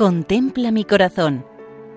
Contempla 0.00 0.70
mi 0.70 0.86
corazón. 0.86 1.44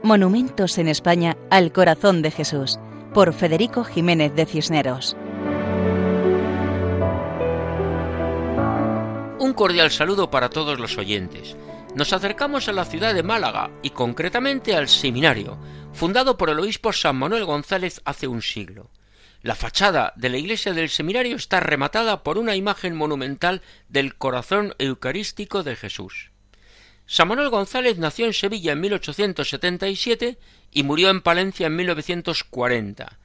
Monumentos 0.03 0.77
en 0.77 0.89
España 0.89 1.37
al 1.49 1.71
corazón 1.71 2.21
de 2.21 2.31
Jesús, 2.31 2.77
por 3.13 3.33
Federico 3.33 3.85
Jiménez 3.85 4.35
de 4.35 4.45
Cisneros. 4.45 5.15
Un 9.39 9.53
cordial 9.55 9.89
saludo 9.89 10.29
para 10.29 10.49
todos 10.49 10.81
los 10.81 10.97
oyentes. 10.97 11.55
Nos 11.95 12.11
acercamos 12.11 12.67
a 12.67 12.73
la 12.73 12.83
ciudad 12.83 13.13
de 13.13 13.23
Málaga 13.23 13.71
y 13.81 13.91
concretamente 13.91 14.75
al 14.75 14.89
seminario, 14.89 15.57
fundado 15.93 16.37
por 16.37 16.49
el 16.49 16.59
obispo 16.59 16.91
San 16.91 17.15
Manuel 17.15 17.45
González 17.45 18.01
hace 18.03 18.27
un 18.27 18.41
siglo. 18.41 18.89
La 19.43 19.55
fachada 19.55 20.11
de 20.17 20.27
la 20.27 20.37
iglesia 20.39 20.73
del 20.73 20.89
seminario 20.89 21.37
está 21.37 21.61
rematada 21.61 22.21
por 22.21 22.37
una 22.37 22.57
imagen 22.57 22.97
monumental 22.97 23.61
del 23.87 24.15
corazón 24.15 24.75
eucarístico 24.77 25.63
de 25.63 25.77
Jesús. 25.77 26.32
San 27.05 27.27
Manuel 27.27 27.49
González 27.49 27.97
nació 27.97 28.25
en 28.25 28.33
Sevilla 28.33 28.71
en 28.71 28.81
1877 28.81 30.37
y 30.71 30.83
murió 30.83 31.09
en 31.09 31.21
Palencia 31.21 31.67
en 31.67 31.75
1940. 31.75 33.19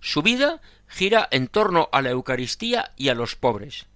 Su 0.00 0.22
vida 0.22 0.60
gira 0.86 1.28
en 1.30 1.48
torno 1.48 1.88
a 1.92 2.02
la 2.02 2.10
Eucaristía 2.10 2.92
y 2.96 3.08
a 3.08 3.14
los 3.14 3.36
pobres. 3.36 3.86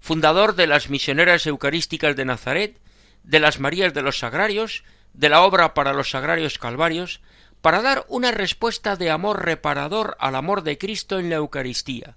Fundador 0.00 0.54
de 0.54 0.66
las 0.66 0.90
Misioneras 0.90 1.46
Eucarísticas 1.46 2.16
de 2.16 2.24
Nazaret, 2.24 2.78
de 3.22 3.40
las 3.40 3.60
Marías 3.60 3.94
de 3.94 4.02
los 4.02 4.18
Sagrarios, 4.18 4.82
de 5.12 5.28
la 5.28 5.42
obra 5.42 5.74
para 5.74 5.92
los 5.92 6.10
Sagrarios 6.10 6.58
Calvarios, 6.58 7.20
para 7.60 7.82
dar 7.82 8.04
una 8.08 8.30
respuesta 8.30 8.96
de 8.96 9.10
amor 9.10 9.44
reparador 9.44 10.16
al 10.18 10.34
amor 10.34 10.62
de 10.62 10.78
Cristo 10.78 11.18
en 11.18 11.30
la 11.30 11.36
Eucaristía. 11.36 12.16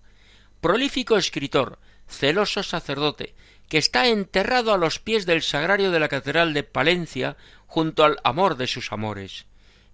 Prolífico 0.63 1.17
escritor, 1.17 1.77
celoso 2.08 2.63
sacerdote, 2.63 3.35
que 3.67 3.77
está 3.77 4.08
enterrado 4.08 4.73
a 4.73 4.77
los 4.77 4.98
pies 4.98 5.25
del 5.25 5.42
sagrario 5.42 5.92
de 5.92 6.00
la 6.00 6.08
Catedral 6.08 6.53
de 6.53 6.64
Palencia 6.64 7.36
junto 7.67 8.06
al 8.06 8.16
amor 8.23 8.56
de 8.56 8.67
sus 8.67 8.94
amores. 8.94 9.45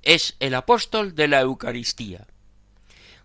Es 0.03 0.35
el 0.39 0.53
apóstol 0.53 1.15
de 1.15 1.27
la 1.27 1.41
Eucaristía. 1.41 2.27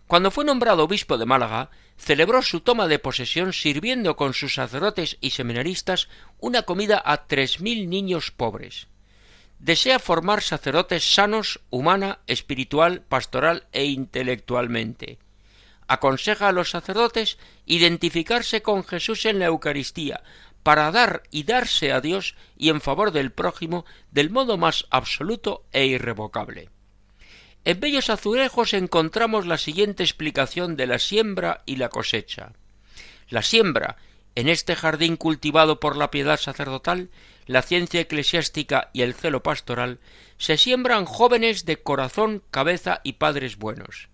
Cuando 0.07 0.31
fue 0.31 0.43
nombrado 0.43 0.85
obispo 0.85 1.19
de 1.19 1.27
Málaga, 1.27 1.69
celebró 1.97 2.41
su 2.41 2.61
toma 2.61 2.87
de 2.87 2.97
posesión 2.97 3.53
sirviendo 3.53 4.15
con 4.15 4.33
sus 4.33 4.55
sacerdotes 4.55 5.15
y 5.21 5.29
seminaristas 5.29 6.09
una 6.39 6.63
comida 6.63 6.99
a 7.05 7.27
tres 7.27 7.61
mil 7.61 7.91
niños 7.91 8.31
pobres. 8.31 8.87
Desea 9.59 9.99
formar 9.99 10.41
sacerdotes 10.41 11.13
sanos 11.13 11.59
humana, 11.69 12.21
espiritual, 12.25 13.03
pastoral 13.03 13.67
e 13.71 13.85
intelectualmente 13.85 15.19
aconseja 15.87 16.47
a 16.47 16.51
los 16.51 16.71
sacerdotes 16.71 17.37
identificarse 17.65 18.61
con 18.61 18.83
Jesús 18.83 19.25
en 19.25 19.39
la 19.39 19.45
Eucaristía, 19.45 20.23
para 20.63 20.89
dar 20.91 21.21
y 21.29 21.43
darse 21.43 21.91
a 21.91 22.01
Dios 22.01 22.35
y 22.57 22.69
en 22.69 22.81
favor 22.81 23.11
del 23.11 23.31
prójimo 23.31 23.85
del 24.09 24.31
modo 24.31 24.57
más 24.57 24.87
absoluto 24.89 25.63
e 25.71 25.85
irrevocable. 25.85 26.69
En 27.65 27.79
Bellos 27.79 28.09
Azulejos 28.09 28.73
encontramos 28.73 29.45
la 29.45 29.59
siguiente 29.59 30.03
explicación 30.03 30.75
de 30.75 30.87
la 30.87 30.97
siembra 30.97 31.61
y 31.65 31.75
la 31.75 31.89
cosecha. 31.89 32.53
La 33.29 33.43
siembra, 33.43 33.97
en 34.33 34.49
este 34.49 34.75
jardín 34.75 35.17
cultivado 35.17 35.79
por 35.79 35.95
la 35.97 36.11
piedad 36.11 36.39
sacerdotal, 36.39 37.09
la 37.45 37.61
ciencia 37.61 38.01
eclesiástica 38.01 38.89
y 38.91 39.03
el 39.03 39.13
celo 39.13 39.43
pastoral, 39.43 39.99
se 40.37 40.57
siembran 40.57 41.05
jóvenes 41.05 41.65
de 41.65 41.81
corazón, 41.81 42.43
cabeza 42.51 43.01
y 43.03 43.13
padres 43.13 43.57
buenos. 43.57 44.09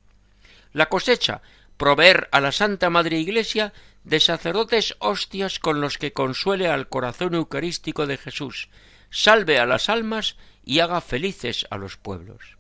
La 0.74 0.88
cosecha, 0.88 1.42
proveer 1.82 2.30
a 2.32 2.42
la 2.42 2.52
Santa 2.52 2.92
Madre 2.92 3.18
Iglesia 3.18 3.74
de 4.04 4.20
sacerdotes 4.20 4.96
hostias 5.00 5.58
con 5.58 5.82
los 5.82 5.98
que 5.98 6.14
consuele 6.14 6.68
al 6.68 6.90
corazón 6.90 7.34
eucarístico 7.34 8.06
de 8.06 8.18
Jesús, 8.18 8.70
salve 9.10 9.58
a 9.58 9.66
las 9.66 9.90
almas 9.90 10.36
y 10.64 10.82
haga 10.82 11.02
felices 11.02 11.66
a 11.72 11.80
los 11.80 11.98
pueblos. 11.98 12.60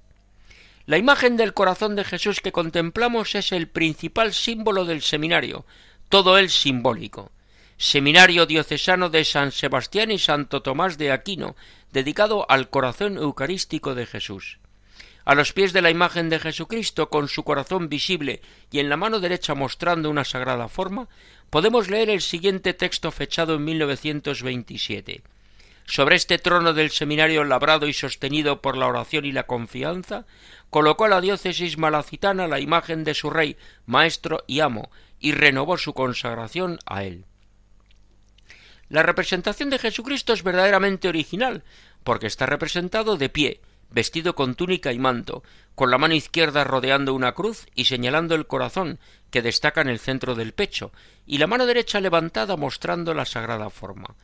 La 0.88 0.98
imagen 0.98 1.38
del 1.38 1.54
corazón 1.54 1.96
de 1.96 2.04
Jesús 2.04 2.42
que 2.42 2.52
contemplamos 2.52 3.36
es 3.36 3.52
el 3.52 3.68
principal 3.68 4.34
símbolo 4.34 4.86
del 4.86 5.04
seminario, 5.04 5.68
todo 6.10 6.40
él 6.40 6.50
simbólico. 6.50 7.32
Seminario 7.78 8.48
diocesano 8.48 9.12
de 9.12 9.24
San 9.24 9.52
Sebastián 9.52 10.10
y 10.10 10.18
Santo 10.18 10.64
Tomás 10.64 10.98
de 10.98 11.12
Aquino, 11.12 11.56
dedicado 11.92 12.50
al 12.50 12.72
corazón 12.72 13.18
eucarístico 13.18 13.94
de 13.94 14.08
Jesús. 14.08 14.58
A 15.24 15.36
los 15.36 15.54
pies 15.54 15.72
de 15.74 15.82
la 15.82 15.92
imagen 15.92 16.30
de 16.30 16.40
Jesucristo, 16.40 17.10
con 17.10 17.28
su 17.28 17.44
corazón 17.44 17.90
visible 17.90 18.42
y 18.72 18.80
en 18.80 18.90
la 18.90 18.98
mano 18.98 19.20
derecha 19.20 19.54
mostrando 19.54 20.10
una 20.10 20.26
sagrada 20.26 20.68
forma, 20.68 21.08
podemos 21.50 21.90
leer 21.90 22.10
el 22.10 22.22
siguiente 22.22 22.74
texto 22.74 23.12
fechado 23.12 23.56
en 23.56 23.66
1927. 23.66 25.22
Sobre 25.86 26.16
este 26.16 26.38
trono 26.38 26.74
del 26.74 26.90
seminario 26.90 27.44
labrado 27.44 27.88
y 27.88 27.94
sostenido 27.94 28.62
por 28.62 28.78
la 28.78 28.88
oración 28.88 29.26
y 29.26 29.32
la 29.32 29.44
confianza, 29.44 30.26
colocó 30.70 31.08
la 31.08 31.22
diócesis 31.22 31.78
malacitana 31.78 32.48
la 32.48 32.60
imagen 32.60 33.04
de 33.04 33.14
su 33.14 33.30
rey, 33.30 33.58
maestro 33.86 34.44
y 34.48 34.62
amo, 34.62 34.90
y 35.20 35.34
renovó 35.34 35.78
su 35.78 35.94
consagración 35.94 36.80
a 36.86 37.04
él. 37.04 37.26
La 38.90 39.04
representación 39.04 39.70
de 39.70 39.80
Jesucristo 39.80 40.34
es 40.34 40.44
verdaderamente 40.44 41.08
original, 41.08 41.64
porque 42.04 42.28
está 42.28 42.46
representado 42.46 43.18
de 43.18 43.30
pie, 43.30 43.62
vestido 43.92 44.36
con 44.36 44.56
túnica 44.56 44.92
y 44.94 45.00
manto, 45.00 45.44
con 45.76 45.92
la 45.92 45.98
mano 45.98 46.16
izquierda 46.16 46.64
rodeando 46.64 47.14
una 47.14 47.34
cruz 47.34 47.68
y 47.76 47.86
señalando 47.86 48.36
el 48.36 48.48
corazón, 48.48 49.00
que 49.30 49.42
destaca 49.42 49.82
en 49.82 49.90
el 49.90 50.00
centro 50.00 50.36
del 50.36 50.54
pecho, 50.54 50.92
y 51.26 51.38
la 51.38 51.48
mano 51.48 51.66
derecha 51.66 52.00
levantada 52.00 52.58
mostrando 52.58 53.14
la 53.14 53.26
sagrada 53.26 53.70
forma. 53.70 54.16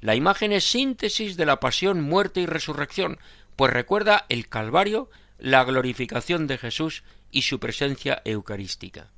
La 0.00 0.14
imagen 0.14 0.52
es 0.52 0.64
síntesis 0.64 1.36
de 1.36 1.46
la 1.46 1.60
pasión, 1.60 2.00
muerte 2.00 2.40
y 2.40 2.46
resurrección, 2.46 3.18
pues 3.56 3.72
recuerda 3.72 4.24
el 4.28 4.48
Calvario, 4.48 5.10
la 5.38 5.64
glorificación 5.64 6.46
de 6.46 6.58
Jesús 6.58 7.02
y 7.30 7.42
su 7.42 7.60
presencia 7.60 8.22
eucarística. 8.24 9.10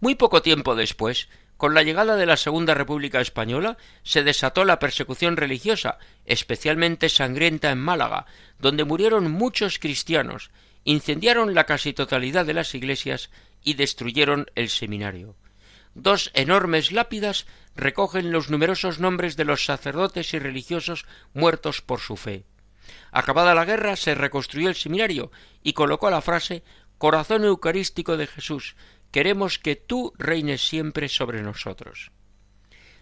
Muy 0.00 0.14
poco 0.14 0.42
tiempo 0.42 0.74
después, 0.74 1.28
con 1.56 1.74
la 1.74 1.82
llegada 1.82 2.16
de 2.16 2.26
la 2.26 2.36
Segunda 2.36 2.74
República 2.74 3.20
Española 3.20 3.78
se 4.02 4.22
desató 4.22 4.64
la 4.64 4.78
persecución 4.78 5.36
religiosa, 5.36 5.98
especialmente 6.24 7.08
sangrienta 7.08 7.70
en 7.70 7.78
Málaga, 7.78 8.26
donde 8.58 8.84
murieron 8.84 9.30
muchos 9.30 9.78
cristianos, 9.78 10.50
incendiaron 10.84 11.54
la 11.54 11.64
casi 11.64 11.92
totalidad 11.92 12.44
de 12.44 12.54
las 12.54 12.74
iglesias 12.74 13.30
y 13.62 13.74
destruyeron 13.74 14.46
el 14.54 14.68
seminario. 14.68 15.34
Dos 15.94 16.30
enormes 16.34 16.92
lápidas 16.92 17.46
recogen 17.74 18.30
los 18.30 18.50
numerosos 18.50 19.00
nombres 19.00 19.36
de 19.36 19.46
los 19.46 19.64
sacerdotes 19.64 20.34
y 20.34 20.38
religiosos 20.38 21.06
muertos 21.32 21.80
por 21.80 22.00
su 22.00 22.16
fe. 22.16 22.44
Acabada 23.10 23.54
la 23.54 23.64
guerra 23.64 23.96
se 23.96 24.14
reconstruyó 24.14 24.68
el 24.68 24.74
seminario 24.74 25.32
y 25.62 25.72
colocó 25.72 26.10
la 26.10 26.20
frase 26.20 26.62
Corazón 26.98 27.44
Eucarístico 27.44 28.16
de 28.16 28.26
Jesús, 28.26 28.76
queremos 29.16 29.58
que 29.58 29.76
tú 29.76 30.12
reines 30.18 30.68
siempre 30.68 31.08
sobre 31.08 31.40
nosotros. 31.40 32.10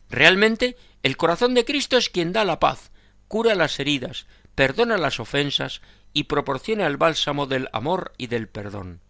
Realmente, 0.09 0.77
el 1.03 1.17
corazón 1.17 1.55
de 1.55 1.65
Cristo 1.65 1.97
es 1.97 2.09
quien 2.09 2.33
da 2.33 2.45
la 2.45 2.61
paz, 2.61 2.93
cura 3.27 3.57
las 3.57 3.81
heridas, 3.81 4.29
perdona 4.55 4.97
las 4.97 5.19
ofensas 5.19 5.83
y 6.13 6.23
proporciona 6.25 6.87
el 6.87 6.99
bálsamo 6.99 7.49
del 7.49 7.69
amor 7.73 8.13
y 8.17 8.29
del 8.29 8.47
perdón. 8.47 9.01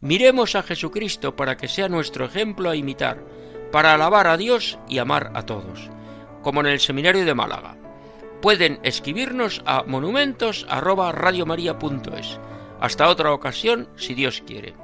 Miremos 0.00 0.54
a 0.54 0.62
Jesucristo 0.62 1.34
para 1.34 1.56
que 1.56 1.66
sea 1.66 1.88
nuestro 1.88 2.24
ejemplo 2.24 2.70
a 2.70 2.76
imitar, 2.76 3.20
para 3.72 3.92
alabar 3.92 4.28
a 4.28 4.36
Dios 4.36 4.78
y 4.88 4.98
amar 4.98 5.32
a 5.34 5.46
todos, 5.46 5.90
como 6.42 6.60
en 6.60 6.68
el 6.68 6.78
seminario 6.78 7.24
de 7.24 7.34
Málaga. 7.34 7.76
Pueden 8.40 8.78
escribirnos 8.84 9.60
a 9.66 9.82
monumentos@radiomaria.es. 9.82 12.38
Hasta 12.78 13.08
otra 13.08 13.32
ocasión, 13.32 13.88
si 13.96 14.14
Dios 14.14 14.40
quiere. 14.46 14.83